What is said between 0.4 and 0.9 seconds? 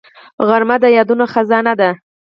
غرمه د